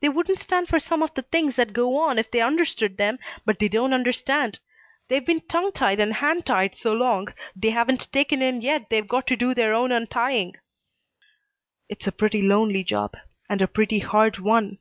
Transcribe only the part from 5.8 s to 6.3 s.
and